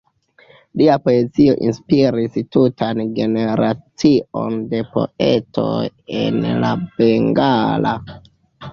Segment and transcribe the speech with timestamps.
[0.79, 5.79] Lia poezio inspiris tutan generacion de poetoj
[6.25, 7.99] en la bengala.